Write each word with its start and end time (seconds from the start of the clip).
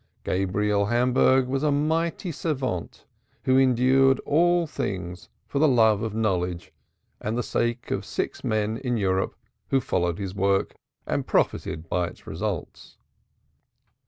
Gabriel 0.23 0.87
Hamburg 0.87 1.47
was 1.47 1.61
a 1.61 1.71
mighty 1.71 2.31
savant 2.31 3.05
who 3.43 3.55
endured 3.59 4.17
all 4.21 4.65
things 4.65 5.29
for 5.47 5.59
the 5.59 5.67
love 5.67 6.01
of 6.01 6.15
knowledge 6.15 6.73
and 7.19 7.37
the 7.37 7.43
sake 7.43 7.91
of 7.91 8.03
six 8.03 8.43
men 8.43 8.77
in 8.77 8.97
Europe 8.97 9.35
who 9.67 9.79
followed 9.79 10.17
his 10.17 10.33
work 10.33 10.73
and 11.05 11.27
profited 11.27 11.87
by 11.87 12.07
its 12.07 12.25
results. 12.25 12.97